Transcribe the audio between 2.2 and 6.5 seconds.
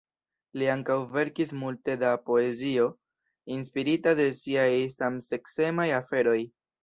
poezio inspirita de siaj samseksemaj aferoj.